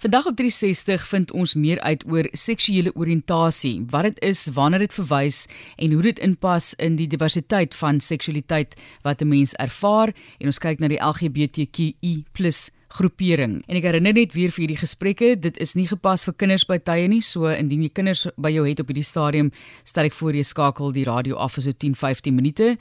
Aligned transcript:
Vandag 0.00 0.26
op 0.26 0.36
360 0.36 1.08
vind 1.08 1.32
ons 1.32 1.52
meer 1.54 1.80
uit 1.80 2.04
oor 2.08 2.24
seksuele 2.32 2.88
oriëntasie, 2.96 3.82
wat 3.92 4.06
dit 4.08 4.22
is, 4.30 4.46
wanneer 4.56 4.80
dit 4.86 4.94
verwys 4.96 5.42
en 5.76 5.92
hoe 5.92 6.06
dit 6.06 6.22
inpas 6.24 6.70
in 6.80 6.96
die 6.96 7.08
diversiteit 7.12 7.76
van 7.76 8.00
seksualiteit 8.00 8.80
wat 9.04 9.20
'n 9.20 9.28
mens 9.28 9.52
ervaar. 9.60 10.14
En 10.38 10.46
ons 10.46 10.58
kyk 10.58 10.78
na 10.80 10.88
die 10.88 11.04
LGBTQI+ 11.04 12.24
groepering. 12.90 13.60
En 13.68 13.78
ek 13.78 13.86
herinner 13.86 14.14
net 14.16 14.34
weer 14.34 14.50
vir 14.50 14.64
hierdie 14.64 14.80
gesprekke, 14.80 15.34
dit 15.38 15.58
is 15.62 15.76
nie 15.78 15.86
gepas 15.90 16.24
vir 16.26 16.34
kinders 16.42 16.64
by 16.66 16.80
tye 16.82 17.06
nie, 17.10 17.20
so 17.22 17.50
indien 17.52 17.84
jy 17.86 17.90
kinders 17.94 18.26
by 18.40 18.50
jou 18.50 18.64
het 18.66 18.82
op 18.82 18.90
hierdie 18.90 19.06
stadium, 19.06 19.52
stel 19.86 20.08
ek 20.08 20.16
voor 20.18 20.38
jy 20.38 20.44
skakel 20.46 20.90
die 20.96 21.04
radio 21.06 21.38
af 21.38 21.54
vir 21.56 21.68
so 21.68 21.76
10-15 21.86 22.34
minute. 22.34 22.74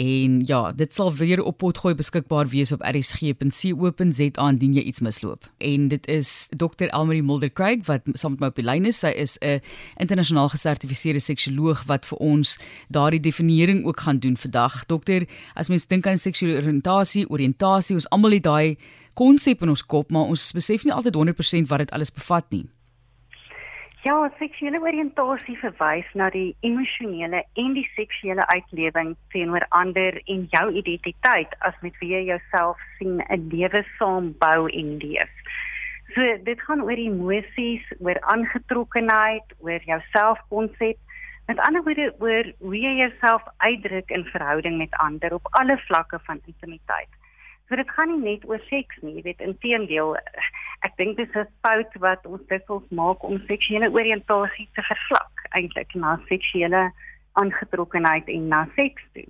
En 0.00 0.40
ja, 0.48 0.60
dit 0.76 0.94
sal 0.94 1.12
weer 1.16 1.42
op 1.42 1.58
potgooi 1.62 1.94
beskikbaar 1.96 2.50
wees 2.52 2.74
op 2.74 2.84
rsg.co.za 2.84 4.48
indien 4.50 4.74
jy 4.76 4.84
iets 4.90 5.00
misloop. 5.04 5.48
En 5.64 5.88
dit 5.88 6.08
is 6.12 6.48
Dr. 6.52 6.90
Elmarie 6.90 7.22
Mulder 7.24 7.52
Craig 7.52 7.86
wat 7.88 8.04
saam 8.18 8.36
met 8.36 8.44
my 8.44 8.52
op 8.52 8.58
die 8.58 8.66
lyn 8.66 8.88
is. 8.90 9.00
Sy 9.00 9.12
is 9.14 9.38
'n 9.40 9.60
internasionaal 10.00 10.48
gesertifiseerde 10.48 11.20
seksioloog 11.20 11.84
wat 11.86 12.06
vir 12.06 12.18
ons 12.18 12.58
daardie 12.88 13.20
definiering 13.20 13.84
ook 13.84 14.00
gaan 14.00 14.18
doen 14.18 14.36
vandag. 14.36 14.86
Dokter, 14.86 15.26
as 15.54 15.68
mens 15.68 15.86
dink 15.86 16.06
aan 16.06 16.18
seksuele 16.18 16.60
oriëntasie, 16.60 17.28
oriëntasie, 17.28 17.94
ons 17.94 18.08
almal 18.10 18.30
het 18.30 18.42
daai 18.42 18.76
konsep 19.14 19.62
in 19.62 19.68
ons 19.68 19.86
kop, 19.86 20.10
maar 20.10 20.30
ons 20.32 20.52
besef 20.52 20.84
nie 20.84 20.92
altyd 20.94 21.16
100% 21.16 21.70
wat 21.70 21.84
dit 21.84 21.90
alles 21.90 22.12
bevat 22.14 22.46
nie. 22.50 22.66
Ja, 24.04 24.18
seksuele 24.36 24.82
oriëntasie 24.84 25.54
verwys 25.62 26.08
na 26.12 26.26
die 26.34 26.50
emosionele 26.60 27.38
en 27.56 27.70
die 27.72 27.86
seksuele 27.94 28.44
uitlewing 28.50 29.14
teenoor 29.32 29.64
ander 29.78 30.18
en 30.28 30.42
jou 30.52 30.64
identiteit 30.76 31.54
as 31.64 31.78
met 31.80 31.96
wie 32.02 32.10
jy 32.12 32.20
jouself 32.26 32.82
sien 32.98 33.22
'n 33.30 33.48
lewe 33.48 33.80
saam 33.98 34.34
bou 34.44 34.68
en 34.68 34.98
leef. 35.00 35.32
So 36.14 36.20
dit 36.44 36.60
gaan 36.60 36.84
oor 36.84 37.00
emosies, 37.00 37.84
oor 37.98 38.20
aangetrokkenheid, 38.20 39.56
oor 39.64 39.80
jou 39.88 40.00
selfkonsep, 40.12 40.98
met 41.46 41.58
ander 41.58 41.82
woorde 41.82 42.14
oor 42.18 42.52
hoe 42.58 42.76
jy 42.76 42.94
jouself 42.96 43.42
uitdruk 43.56 44.10
in 44.10 44.24
verhouding 44.24 44.76
met 44.78 44.94
ander 45.06 45.34
op 45.34 45.48
alle 45.50 45.78
vlakke 45.88 46.18
van 46.26 46.40
intimiteit. 46.46 47.08
So 47.68 47.76
dit 47.76 47.90
gaan 47.96 48.10
nie 48.12 48.32
net 48.32 48.42
oor 48.44 48.60
seks 48.68 48.98
nie, 49.00 49.14
jy 49.16 49.22
weet, 49.24 49.40
inteendeel 49.40 50.16
ek 50.84 50.98
dink 51.00 51.16
dit 51.16 51.28
is 51.28 51.36
'n 51.42 51.48
fout 51.64 51.94
wat 52.04 52.26
ons 52.26 52.42
dikwels 52.52 52.88
maak 52.90 53.24
om 53.24 53.40
seksuele 53.48 53.88
oriëntasie 53.88 54.68
te 54.76 54.82
vervlak 54.90 55.46
eintlik 55.56 55.94
na 55.94 56.18
seksuele 56.28 56.82
aangetrokkenheid 57.40 58.28
en 58.28 58.48
na 58.48 58.60
seks 58.76 59.02
toe. 59.14 59.26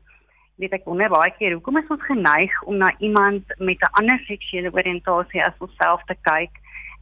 Dit 0.59 0.73
ek 0.73 0.85
wonder 0.91 1.09
baie 1.09 1.31
keer 1.39 1.55
hoekom 1.55 1.79
is 1.79 1.95
ons 1.95 2.03
geneig 2.11 2.53
om 2.63 2.77
na 2.83 2.91
iemand 2.99 3.55
met 3.59 3.79
'n 3.79 3.95
ander 4.01 4.19
seksuele 4.27 4.75
oriëntasie 4.75 5.43
as 5.47 5.65
onsself 5.67 6.03
te 6.11 6.17
kyk 6.23 6.51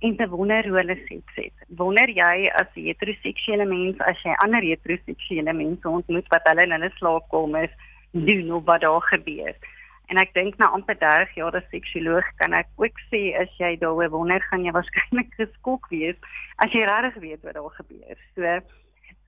en 0.01 0.17
te 0.17 0.29
wonder 0.29 0.69
hoe 0.69 0.79
hulle 0.81 0.99
seks 1.09 1.35
het. 1.35 1.57
Wonder 1.69 2.09
jy 2.09 2.51
as 2.61 2.69
'n 2.77 2.87
heteroseksuele 2.89 3.65
mens 3.65 3.99
as 4.01 4.23
jy 4.23 4.35
ander 4.45 4.63
heteroseksuele 4.63 5.53
mense 5.53 5.89
ontmoet 5.89 6.29
wat 6.29 6.49
hulle 6.49 6.63
in 6.63 6.73
hulle 6.73 6.91
slaapkamers 6.99 7.75
doen 8.13 8.53
of 8.53 8.65
wat 8.65 8.81
daar 8.81 9.01
gebeur? 9.01 9.55
En 10.11 10.19
ek 10.21 10.35
dink 10.35 10.59
na 10.59 10.69
amper 10.75 10.99
30 10.99 11.35
jaar 11.39 11.57
as 11.57 11.69
seksuoloog 11.71 12.27
kan 12.43 12.53
ek 12.57 12.69
ook 12.83 12.99
sê 13.11 13.23
as 13.39 13.53
jy 13.61 13.77
daaroor 13.81 14.11
wonder, 14.13 14.43
gaan 14.51 14.65
jy 14.67 14.75
waarskynlik 14.75 15.31
geskok 15.41 15.89
wees 15.95 16.19
as 16.65 16.73
jy 16.75 16.85
regtig 16.89 17.21
weet 17.23 17.43
wat 17.47 17.59
daar 17.59 17.77
gebeur. 17.79 18.23
So 18.35 18.61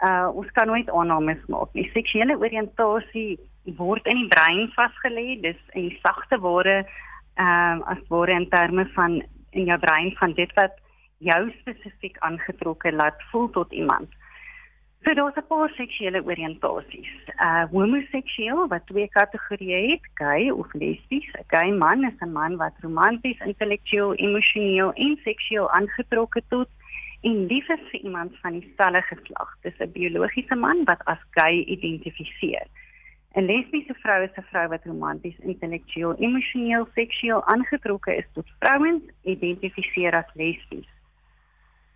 uh 0.04 0.28
ons 0.34 0.50
kan 0.52 0.66
nooit 0.66 0.90
aannames 0.90 1.42
maak 1.48 1.70
nie. 1.72 1.86
Seksuele 1.94 2.36
oriëntasie 2.36 3.38
word 3.78 4.06
in 4.10 4.24
die 4.24 4.32
brein 4.32 4.66
vasgelê, 4.74 5.40
dis 5.40 5.60
in 5.72 5.88
die 5.88 6.00
sagte 6.02 6.40
ware 6.42 6.82
ehm 6.82 7.80
uh, 7.80 7.92
as 7.94 8.02
ware 8.10 8.34
in 8.34 8.48
terme 8.50 8.84
van 8.94 9.22
in 9.52 9.70
jou 9.70 9.78
brein 9.78 10.12
van 10.18 10.34
dit 10.34 10.50
wat 10.58 10.76
jou 11.18 11.40
spesifiek 11.60 12.18
aangetrokke 12.26 12.92
laat 12.92 13.22
voel 13.30 13.48
tot 13.50 13.72
iemand. 13.72 14.10
So 15.04 15.12
daar's 15.14 15.36
'n 15.36 15.46
paar 15.46 15.70
seksuele 15.76 16.20
oriëntasies. 16.24 17.12
Uh 17.46 17.64
homoseksueel 17.70 18.68
wat 18.68 18.86
twee 18.86 19.08
kategorieë 19.08 19.80
het, 19.90 20.04
gay 20.14 20.50
of 20.50 20.72
lesbies. 20.72 21.28
'n 21.32 21.44
Gay 21.46 21.70
man 21.70 22.04
is 22.04 22.18
'n 22.20 22.32
man 22.32 22.56
wat 22.56 22.72
romanties, 22.80 23.40
intellektueel, 23.40 24.14
emosioneel 24.14 24.92
en 24.92 25.18
seksueel 25.24 25.70
aangetrokke 25.70 26.42
tot 26.48 26.68
en 27.20 27.46
lief 27.46 27.68
is 27.68 27.84
vir 27.90 28.00
iemand 28.00 28.32
van 28.40 28.52
dieselfde 28.52 29.02
geslag. 29.02 29.50
Dis 29.62 29.78
'n 29.78 29.92
biologiese 29.92 30.54
man 30.54 30.84
wat 30.84 31.04
as 31.04 31.22
gay 31.30 31.56
identifiseer. 31.76 32.66
'n 33.34 33.44
Lesbiese 33.44 33.94
vrou 33.94 34.22
is 34.22 34.36
'n 34.36 34.48
vrou 34.50 34.68
wat 34.68 34.84
romanties, 34.84 35.38
intellektueel, 35.38 36.14
emosioneel, 36.14 36.88
seksueel 36.94 37.44
aangetrokke 37.44 38.16
is 38.16 38.28
tot 38.32 38.46
vrouens, 38.58 39.02
identifiseer 39.22 40.14
as 40.14 40.34
lesbies. 40.34 40.93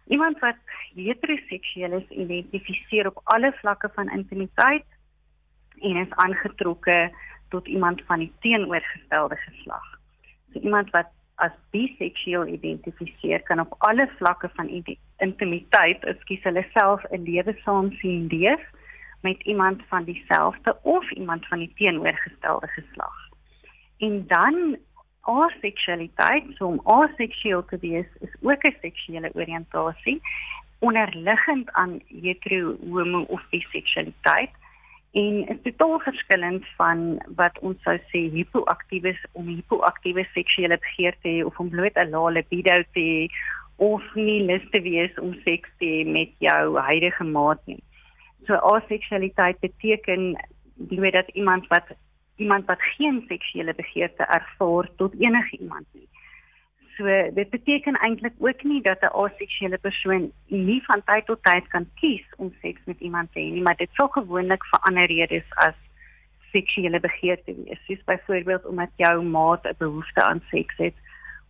Iemand 0.09 0.39
wat 0.39 0.57
heteroseksueel 0.95 1.93
is, 1.93 2.09
identifiseer 2.09 3.07
op 3.07 3.21
alle 3.25 3.53
vlakke 3.61 3.91
van 3.95 4.11
intimiteit 4.11 4.85
en 5.81 5.97
is 5.97 6.11
aangetrokke 6.11 7.13
tot 7.49 7.67
iemand 7.67 8.03
van 8.07 8.19
die 8.19 8.33
teenoorgestelde 8.41 9.37
geslag. 9.37 9.85
So 10.53 10.61
iemand 10.61 10.91
wat 10.91 11.13
as 11.35 11.53
biseksueel 11.71 12.47
identifiseer 12.47 13.43
kan 13.43 13.61
op 13.61 13.75
alle 13.79 14.09
vlakke 14.17 14.51
van 14.55 14.85
intimiteit, 15.17 16.05
ekskuus, 16.05 16.43
hulle 16.43 16.65
self 16.73 17.05
'n 17.11 17.23
lewe 17.23 17.55
saam 17.65 17.93
sien 18.01 18.27
leef 18.27 18.65
met 19.23 19.43
iemand 19.43 19.83
van 19.89 20.05
dieselfde 20.05 20.77
of 20.83 21.11
iemand 21.11 21.47
van 21.47 21.59
die 21.59 21.73
teenoorgestelde 21.75 22.67
geslag. 22.67 23.17
En 23.99 24.25
dan 24.27 24.77
aseksualiteit, 25.29 26.47
so 26.57 26.67
om 26.67 26.81
aseksueel 26.85 27.65
te 27.71 27.79
wees 27.83 28.09
is 28.21 28.35
ook 28.41 28.65
'n 28.65 28.77
seksuele 28.81 29.31
oriëntasie 29.35 30.21
onderliggend 30.79 31.73
aan 31.73 32.01
hetero, 32.07 32.77
homo 32.91 33.21
of 33.29 33.43
biseksualiteit 33.51 34.51
en 35.13 35.47
is 35.49 35.61
totaal 35.63 35.99
verskillend 36.01 36.67
van 36.77 37.23
wat 37.37 37.59
ons 37.59 37.83
sou 37.83 37.97
sê 38.13 38.21
hipoaktiewe 38.33 39.15
om 39.33 39.49
hipoaktiewe 39.49 40.27
seksuele 40.35 40.79
begeerte 40.79 41.47
of 41.47 41.59
om 41.59 41.71
bloot 41.73 41.97
'n 41.97 42.11
lae 42.11 42.33
libido 42.33 42.83
te 42.93 43.01
hê 43.01 43.29
of 43.77 44.03
nie 44.15 44.43
lus 44.43 44.65
te 44.71 44.81
wees 44.81 45.15
om 45.19 45.35
seks 45.45 45.71
te 45.79 45.87
hê 45.87 46.05
met 46.07 46.31
jou 46.39 46.79
huidige 46.79 47.25
maat 47.25 47.61
nie. 47.67 47.83
So 48.47 48.55
aseksualiteit 48.55 49.61
beteken 49.61 50.37
bloot 50.77 51.11
dat 51.11 51.29
iemand 51.29 51.67
wat 51.67 51.87
iemand 52.39 52.67
wat 52.67 52.83
geen 52.83 53.25
seksuele 53.29 53.75
begeerte 53.75 54.23
ervaar 54.23 54.89
tot 54.97 55.15
enige 55.19 55.59
iemand 55.59 55.87
nie. 55.93 56.09
So 56.97 57.05
dit 57.35 57.51
beteken 57.51 57.95
eintlik 58.03 58.35
ook 58.39 58.63
nie 58.63 58.83
dat 58.83 59.03
'n 59.03 59.15
aseksuele 59.25 59.79
persoon 59.79 60.33
nie 60.47 60.83
van 60.85 61.03
tyd 61.05 61.27
tot 61.27 61.43
tyd 61.43 61.69
kan 61.69 61.87
kies 61.95 62.27
om 62.37 62.55
seks 62.63 62.81
met 62.85 63.01
iemand 63.01 63.33
te 63.33 63.41
hê 63.41 63.51
nie, 63.53 63.63
maar 63.63 63.77
dit 63.77 63.91
sou 63.93 64.09
gewoonlik 64.11 64.65
vir 64.71 64.81
ander 64.81 65.07
redes 65.07 65.49
as 65.55 65.77
seksuele 66.53 67.01
begeerte 67.01 67.55
wees. 67.55 67.85
Soos 67.87 68.05
byvoorbeeld 68.05 68.67
omdat 68.67 68.91
jou 68.97 69.23
maat 69.23 69.65
'n 69.65 69.75
behoefte 69.79 70.23
aan 70.23 70.43
seks 70.51 70.77
het 70.77 70.95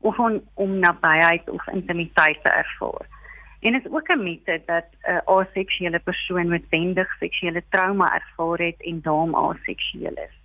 of 0.01 0.19
on, 0.19 0.43
om 0.55 0.79
nabyheid 0.79 1.51
of 1.51 1.67
intimiteit 1.67 2.39
te 2.43 2.51
ervaar. 2.51 3.07
En 3.61 3.73
dit 3.73 3.85
is 3.85 3.93
ook 3.93 4.09
'n 4.09 4.23
mite 4.23 4.63
dat 4.67 4.85
'n 5.03 5.23
aseksuele 5.25 5.99
persoon 5.99 6.49
met 6.49 6.69
wendig 6.69 7.17
seksuele 7.19 7.63
trauma 7.69 8.15
ervaar 8.15 8.59
het 8.59 8.83
en 8.83 9.01
daarom 9.01 9.35
aseksueel 9.35 10.15
is. 10.15 10.37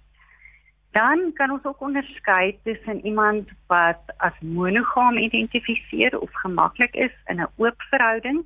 Dan 0.94 1.32
kan 1.34 1.52
ons 1.52 1.64
ook 1.66 1.82
onderskei 1.82 2.60
tussen 2.64 3.06
iemand 3.06 3.50
wat 3.68 4.14
as 4.18 4.34
monogaam 4.40 5.18
identifiseer 5.18 6.20
of 6.20 6.30
gemaklik 6.34 6.94
is 6.94 7.16
in 7.26 7.42
'n 7.42 7.50
oop 7.58 7.82
verhouding 7.90 8.44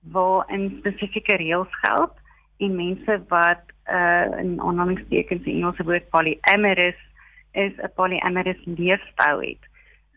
waarin 0.00 0.76
spesifieke 0.78 1.36
reëls 1.36 1.74
geld 1.80 2.12
en 2.58 2.76
mense 2.76 3.22
wat 3.28 3.62
uh, 3.86 4.38
in 4.38 4.60
aanhalingstekens 4.60 5.44
in 5.44 5.54
Engelse 5.54 5.84
woord 5.84 6.08
polyamorous 6.08 7.00
is 7.52 7.72
'n 7.76 7.92
polyamorous 7.94 8.60
leefstyl 8.64 9.40
het. 9.40 9.62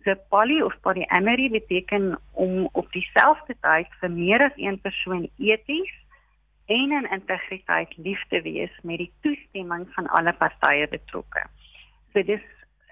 So 0.04 0.16
poly 0.30 0.62
of 0.62 0.80
polyamory 0.82 1.50
beteken 1.50 2.20
om 2.32 2.70
op 2.72 2.92
dieselfde 2.92 3.56
tyd 3.60 3.88
vir 4.00 4.12
meer 4.12 4.44
as 4.46 4.56
een 4.56 4.80
persoon 4.82 5.30
eties 5.38 5.94
en 6.66 6.92
in 6.92 7.10
integriteit 7.12 7.98
lief 7.98 8.24
te 8.30 8.42
wees 8.42 8.80
met 8.84 8.98
die 8.98 9.12
toestemming 9.22 9.88
van 9.96 10.08
alle 10.08 10.34
partye 10.34 10.88
betrokke. 10.88 11.44
So 12.18 12.24
dis 12.24 12.42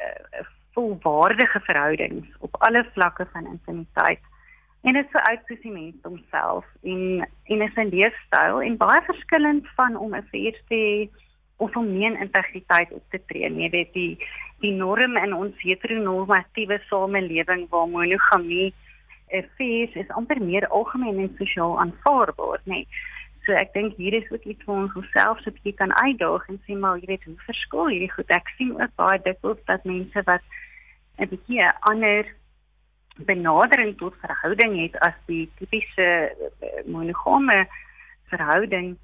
uh, 0.06 0.45
volwaardige 0.77 1.60
verhoudings 1.60 2.27
op 2.39 2.56
alle 2.60 2.86
vlakke 2.94 3.25
van 3.33 3.45
intimiteit. 3.45 4.19
En 4.81 4.94
dit 4.94 5.07
sou 5.10 5.24
uit 5.24 5.39
soos 5.45 5.62
die 5.63 5.72
mens 5.72 5.95
homself 6.06 6.66
en 6.83 7.25
en 7.44 7.62
is 7.62 7.74
'n 7.75 7.89
leefstyl 7.89 8.62
en 8.62 8.77
baie 8.77 9.01
verskillend 9.01 9.66
van 9.75 9.98
om 9.98 10.13
'n 10.16 10.27
vuur 10.31 10.62
te 10.68 11.10
of 11.57 11.75
om 11.75 11.98
nie 11.98 12.19
integriteit 12.19 12.92
op 12.92 13.04
te 13.10 13.22
tree 13.25 13.50
nie. 13.50 13.63
Jy 13.63 13.69
weet 13.69 13.94
die 13.94 14.18
die 14.60 14.74
norm 14.74 15.18
in 15.18 15.33
ons 15.33 15.56
heteronormatiewe 15.57 16.80
samelewing 16.89 17.69
waar 17.69 17.88
monogamie 17.88 18.74
'n 19.31 19.50
vuur 19.57 19.98
is 19.98 20.10
amper 20.10 20.42
meer 20.42 20.68
algemeen 20.68 21.19
en 21.19 21.36
sosiaal 21.38 21.80
aanvaarbaar, 21.80 22.60
nê. 22.63 22.74
Nee. 22.74 22.88
So 23.45 23.53
ek 23.53 23.74
dink 23.74 23.97
hier 23.97 24.13
is 24.13 24.31
ook 24.31 24.44
iets 24.44 24.63
waar 24.65 24.83
ons 24.83 24.95
onsself 24.95 25.39
so 25.39 25.50
'n 25.50 25.53
bietjie 25.57 25.77
kan 25.81 25.94
uitdaag 26.01 26.47
en 26.50 26.62
sê 26.65 26.77
maar 26.77 26.97
jy 26.97 27.06
weet 27.06 27.24
hoe 27.24 27.36
verskil 27.45 27.88
hierdie 27.88 28.12
goed. 28.12 28.30
Ek 28.30 28.47
sien 28.57 28.71
ook 28.81 28.95
baie 28.95 29.19
dikwels 29.21 29.62
dat 29.65 29.83
mense 29.86 30.24
wat 30.25 30.42
'n 31.18 31.30
bietjie 31.30 31.69
ander 31.92 32.25
benadering 33.18 33.97
tot 33.97 34.15
verhouding 34.19 34.81
het 34.81 35.00
as 35.00 35.15
die 35.25 35.50
tipiese 35.57 36.07
eh, 36.62 36.83
monogame 36.86 37.68
verhouding 38.31 38.97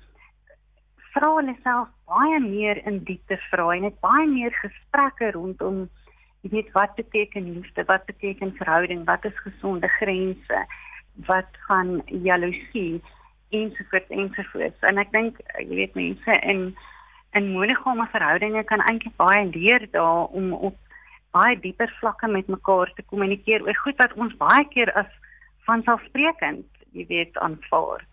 vra 1.14 1.30
hulle 1.38 1.56
self 1.64 1.88
baie 2.12 2.40
meer 2.44 2.82
in 2.88 3.00
diepte 3.08 3.38
vra 3.50 3.70
en 3.76 3.88
het 3.88 4.00
baie 4.04 4.28
meer 4.28 4.54
gesprekke 4.60 5.32
rondom 5.38 5.86
jy 6.44 6.52
weet 6.56 6.72
wat 6.76 6.96
beteken 7.00 7.54
liefde 7.54 7.86
wat 7.88 8.06
beteken 8.06 8.54
verhouding 8.60 9.06
wat 9.08 9.26
is 9.32 9.44
gesonde 9.46 9.88
grense 10.00 10.66
wat 11.32 11.60
gaan 11.68 12.02
jaloesie 12.28 13.02
ensovoorts 13.52 14.16
ensovoorts 14.24 14.88
en 14.90 15.02
ek 15.04 15.12
dink 15.16 15.42
jy 15.60 15.68
weet 15.82 16.00
mense 16.00 16.40
in 16.54 16.72
in 17.40 17.52
monogame 17.56 18.08
verhoudinge 18.12 18.64
kan 18.68 18.84
eintlik 18.90 19.16
baie 19.20 19.46
leer 19.54 19.88
daar 19.92 20.32
om 20.40 20.54
op 20.54 20.78
baie 21.32 21.60
dieper 21.60 21.92
vlakke 22.00 22.28
met 22.28 22.48
mekaar 22.48 22.92
te 22.96 23.04
kommunikeer 23.08 23.64
oor 23.64 23.78
goed 23.84 24.00
wat 24.04 24.16
ons 24.20 24.36
baie 24.40 24.66
keer 24.74 24.92
as 25.00 25.12
vanselfsprekend, 25.68 26.68
jy 26.92 27.06
weet, 27.08 27.38
aanvaar. 27.38 28.04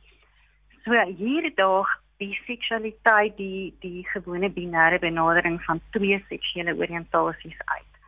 So 0.84 0.94
hier 1.18 1.48
daag 1.58 1.90
die 2.22 2.34
seksualiteit 2.46 3.36
die 3.38 3.74
die 3.82 4.02
gewone 4.12 4.50
binêre 4.54 4.98
benadering 5.02 5.58
van 5.66 5.80
twee 5.94 6.18
seksuele 6.30 6.74
oriëntasies 6.78 7.58
uit. 7.74 8.00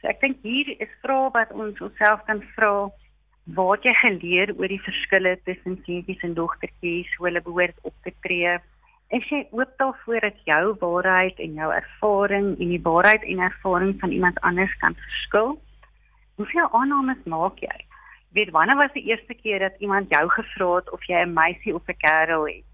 So 0.00 0.08
ek 0.12 0.20
dink 0.24 0.44
hier 0.44 0.70
is 0.78 0.92
vrae 1.02 1.32
wat 1.34 1.52
ons 1.52 1.80
onsself 1.84 2.24
kan 2.28 2.42
vra 2.54 2.88
waar 3.54 3.78
jy 3.82 3.94
geleer 3.94 4.54
oor 4.58 4.68
die 4.68 4.82
verskille 4.82 5.38
tussen 5.44 5.82
seuntjies 5.84 6.22
en 6.22 6.34
dogtertjies, 6.34 7.14
hoe 7.16 7.26
hulle 7.26 7.42
behoort 7.42 7.78
op 7.82 7.94
te 8.02 8.12
tree 8.20 8.58
Is 9.08 9.24
jy 9.32 9.46
oop 9.56 9.70
daarvoor 9.80 10.20
dat 10.20 10.40
jou 10.44 10.74
waarheid 10.80 11.38
en 11.40 11.54
jou 11.56 11.68
ervaring 11.72 12.48
en 12.60 12.72
die 12.74 12.82
waarheid 12.84 13.22
en 13.24 13.38
ervaring 13.40 13.94
van 14.00 14.10
iemand 14.12 14.40
anders 14.44 14.74
kan 14.82 14.94
verskil? 14.94 15.54
Hoeveel 16.36 16.68
aannames 16.76 17.22
maak 17.24 17.62
jy? 17.64 17.76
Weet 18.36 18.52
wanneer 18.52 18.76
was 18.76 18.92
die 18.92 19.06
eerste 19.08 19.34
keer 19.34 19.64
dat 19.64 19.80
iemand 19.80 20.12
jou 20.12 20.28
gevra 20.28 20.74
het 20.74 20.92
of 20.92 21.06
jy 21.08 21.22
'n 21.24 21.32
meisie 21.32 21.74
of 21.74 21.88
'n 21.88 21.96
kerel 22.04 22.44
het? 22.46 22.68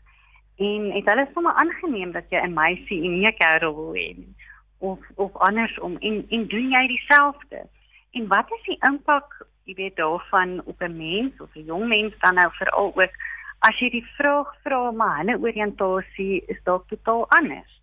En 0.58 0.90
het 0.90 1.06
hulle 1.08 1.28
sommer 1.34 1.54
aangeneem 1.54 2.12
dat 2.12 2.26
jy 2.30 2.42
'n 2.42 2.54
meisie 2.54 3.04
en 3.04 3.14
nie 3.14 3.26
'n 3.26 3.38
kerel 3.38 3.74
wil 3.74 3.94
hê 3.94 4.10
nie? 4.16 4.34
Of 4.78 4.98
of 5.14 5.36
andersom 5.36 5.96
en 6.00 6.26
en 6.30 6.46
doen 6.46 6.70
jy 6.70 6.86
dieselfde? 6.86 7.62
En 8.10 8.26
wat 8.26 8.50
is 8.50 8.62
die 8.66 8.78
impak, 8.90 9.46
jy 9.64 9.74
weet, 9.74 9.96
daarvan 9.96 10.60
op 10.64 10.80
'n 10.82 10.96
mens 10.96 11.40
of 11.40 11.54
'n 11.54 11.64
jong 11.64 11.88
mens 11.88 12.14
dan 12.18 12.34
nou 12.34 12.50
veral 12.52 12.92
ook 12.96 13.14
as 13.58 13.78
jy 13.78 13.90
die 13.90 14.06
vraag 14.16 14.54
vra 14.62 14.90
maar 14.90 15.16
hulle 15.18 15.38
oriëntasie 15.38 16.44
is 16.46 16.60
dalk 16.64 16.88
totaal 16.88 17.24
anders. 17.28 17.80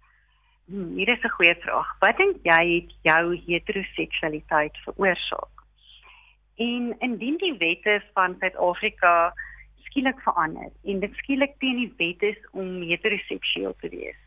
Hmm, 0.65 0.95
hier 0.95 1.09
is 1.09 1.23
'n 1.23 1.35
goeie 1.37 1.55
vraag. 1.55 1.99
Wat 1.99 2.17
dink 2.17 2.35
jy 2.43 2.63
het 2.75 2.91
jou 3.01 3.41
heteroseksualiteit 3.45 4.77
veroorsaak? 4.77 5.55
En 6.55 6.95
indien 6.99 7.37
die 7.37 7.57
wette 7.57 8.03
van 8.13 8.35
Suid-Afrika 8.39 9.33
skielik 9.83 10.19
verander 10.21 10.69
en 10.83 10.99
dit 10.99 11.15
skielik 11.15 11.53
teen 11.59 11.75
die 11.75 11.93
wet 11.97 12.21
is 12.21 12.49
om 12.51 12.81
heteroseksueel 12.81 13.75
te 13.79 13.89
wees 13.89 14.19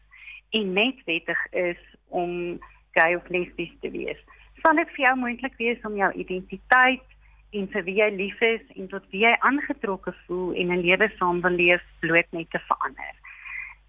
en 0.51 0.73
net 0.73 1.05
wettig 1.05 1.53
is 1.53 1.83
om 2.09 2.61
gay 2.91 3.15
of 3.15 3.29
lesbies 3.29 3.73
te 3.81 3.91
wees, 3.91 4.19
sal 4.63 4.75
dit 4.75 4.91
vir 4.95 5.05
jou 5.05 5.17
moontlik 5.17 5.57
wees 5.57 5.81
om 5.83 5.97
jou 5.97 6.13
identiteit 6.13 7.14
en 7.59 7.69
vir 7.73 7.85
wie 7.87 7.97
jy 8.01 8.09
lief 8.17 8.41
is 8.43 8.63
en 8.77 8.89
tot 8.93 9.05
wie 9.15 9.23
jy 9.25 9.33
aangetrokke 9.49 10.15
voel 10.27 10.55
en 10.61 10.73
'n 10.73 10.85
lewe 10.87 11.09
saam 11.19 11.41
wil 11.41 11.57
leef 11.63 11.83
bloot 12.01 12.31
net 12.33 12.51
te 12.51 12.61
verander. 12.69 13.15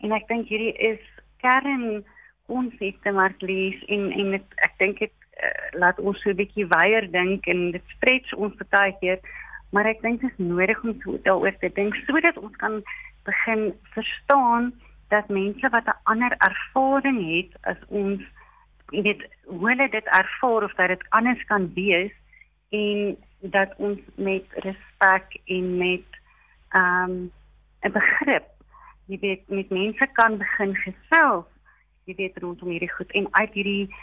En 0.04 0.12
ek 0.12 0.28
dink 0.28 0.48
hierdie 0.48 0.76
is 0.92 1.02
kern 1.42 2.04
konsepte 2.48 3.12
wat 3.12 3.42
lees 3.42 3.80
en 3.88 4.12
en 4.12 4.32
het, 4.38 4.50
ek 4.68 4.78
dink 4.78 5.00
dit 5.00 5.14
uh, 5.44 5.80
laat 5.80 6.00
ons 6.00 6.22
so 6.22 6.30
'n 6.30 6.42
bietjie 6.42 6.68
weier 6.68 7.12
dink 7.12 7.48
en 7.48 7.72
dit 7.72 7.86
stretch 7.98 8.34
ons 8.34 8.54
baie 8.70 8.94
keer, 9.02 9.20
maar 9.72 9.86
ek 9.86 10.02
dink 10.02 10.22
dit 10.22 10.32
is 10.32 10.38
nodig 10.38 10.84
om 10.84 10.94
so 11.02 11.18
daaroor 11.24 11.58
te 11.60 11.70
dink 11.70 11.96
sodat 12.08 12.38
ons 12.38 12.56
kan 12.58 12.84
begin 13.26 13.74
verstaan 13.96 14.74
dat 15.10 15.30
mense 15.30 15.70
wat 15.70 15.88
'n 15.88 16.02
ander 16.04 16.34
ervaring 16.38 17.20
het 17.36 17.52
as 17.62 17.82
ons 17.90 18.22
jy 18.92 19.02
weet 19.02 19.24
hoe 19.46 19.70
hulle 19.70 19.90
dit 19.90 20.06
ervaar 20.06 20.64
of 20.64 20.74
dat 20.76 20.88
dit 20.88 21.04
anders 21.10 21.44
kan 21.46 21.74
wees 21.74 22.14
en 22.70 23.18
dat 23.40 23.74
ons 23.78 24.00
met 24.16 24.46
respek 24.66 25.40
en 25.46 25.78
met 25.78 26.22
ehm 26.70 27.10
um, 27.10 27.32
'n 27.82 27.92
begrip 27.92 28.48
jy 29.06 29.20
weet 29.20 29.50
met 29.50 29.70
mense 29.70 30.08
kan 30.14 30.38
begin 30.38 30.76
gesels 30.76 31.46
jy 32.06 32.16
weet 32.16 32.38
rondom 32.38 32.70
hierdie 32.70 32.92
goed. 32.92 33.12
En 33.12 33.28
uit 33.32 33.54
hierdie 33.54 33.96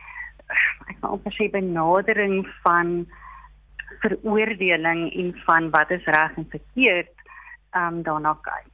ek 0.91 0.99
wil 1.01 1.15
amper 1.17 1.35
sê 1.37 1.49
benadering 1.51 2.43
van 2.63 3.07
veroordeling 4.03 5.03
en 5.15 5.33
van 5.47 5.71
wat 5.71 5.91
is 5.91 6.05
reg 6.05 6.37
en 6.37 6.49
verkeerd 6.51 7.15
ehm 7.71 7.87
um, 7.87 8.03
daarna 8.03 8.35
kyk 8.43 8.72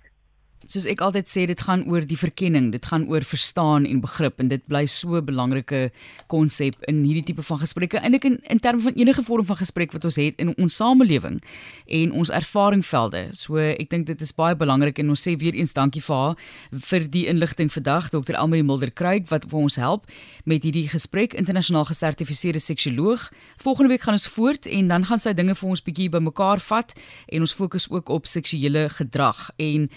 soos 0.67 0.85
ek 0.91 1.01
altyd 1.01 1.29
sê 1.31 1.47
dit 1.47 1.61
gaan 1.61 1.85
oor 1.89 2.05
die 2.05 2.19
verkenning, 2.19 2.73
dit 2.73 2.85
gaan 2.85 3.07
oor 3.09 3.25
verstaan 3.25 3.87
en 3.87 4.01
begrip 4.01 4.41
en 4.43 4.49
dit 4.49 4.63
bly 4.67 4.87
so 4.87 5.17
'n 5.17 5.25
belangrike 5.25 5.91
konsep 6.27 6.75
in 6.89 7.05
hierdie 7.05 7.25
tipe 7.25 7.43
van 7.43 7.59
gesprekke 7.59 7.99
ek 7.99 8.25
in, 8.25 8.39
in 8.51 8.59
terme 8.59 8.83
van 8.83 8.93
enige 8.95 9.23
vorm 9.23 9.47
van 9.47 9.57
gesprek 9.57 9.93
wat 9.93 10.05
ons 10.05 10.17
het 10.17 10.35
in 10.39 10.55
ons 10.59 10.77
samelewing 10.77 11.41
en 11.87 12.13
ons 12.13 12.31
ervaringvelde. 12.31 13.29
So 13.33 13.57
ek 13.57 13.91
dink 13.91 14.07
dit 14.07 14.21
is 14.21 14.33
baie 14.33 14.57
belangrik 14.57 14.99
en 14.99 15.09
ons 15.09 15.23
sê 15.23 15.37
weer 15.39 15.55
eens 15.55 15.73
dankie 15.73 16.03
vir 16.03 16.17
haar 16.17 16.37
vir 16.73 17.07
die 17.09 17.27
inligting 17.27 17.71
vandag 17.73 18.11
Dr. 18.11 18.35
Elmarie 18.35 18.65
Mulder 18.65 18.91
Kruik 18.91 19.29
wat 19.31 19.47
vir 19.49 19.59
ons 19.59 19.77
help 19.77 20.07
met 20.45 20.63
hierdie 20.63 20.89
gesprek 20.89 21.35
internasionaal 21.35 21.85
gesertifiseerde 21.85 22.59
seksioloog. 22.59 23.31
Volgende 23.63 23.95
week 23.95 24.03
gaan 24.03 24.19
ons 24.19 24.29
voort 24.29 24.67
en 24.67 24.89
dan 24.89 25.05
gaan 25.05 25.19
sy 25.19 25.33
dinge 25.33 25.55
vir 25.55 25.69
ons 25.69 25.83
bietjie 25.83 26.09
bymekaar 26.11 26.61
vat 26.61 26.95
en 27.29 27.41
ons 27.41 27.55
fokus 27.55 27.89
ook 27.91 28.09
op 28.09 28.27
seksuele 28.27 28.89
gedrag 28.89 29.51
en 29.57 29.89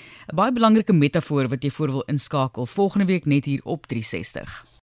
baie 0.52 0.60
belangrike 0.60 0.94
metafoor 0.94 1.48
wat 1.48 1.64
jy 1.64 1.70
voor 1.72 1.92
wil 1.92 2.04
inskakel 2.12 2.66
volgende 2.66 3.06
week 3.06 3.26
net 3.26 3.46
hier 3.46 3.62
op 3.64 3.88
360. 3.88 4.71